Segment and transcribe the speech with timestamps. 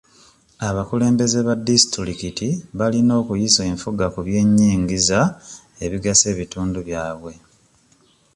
[0.67, 2.47] Abakulembeze ba disitulikiti
[2.79, 5.19] balina okuyisa enfuga ku by'ennyingiza
[5.85, 7.33] ebigasa ebitundu byabwe.